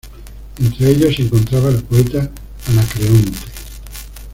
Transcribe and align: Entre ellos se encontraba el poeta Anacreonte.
Entre 0.57 0.89
ellos 0.89 1.15
se 1.15 1.21
encontraba 1.21 1.69
el 1.69 1.83
poeta 1.83 2.27
Anacreonte. 2.67 3.37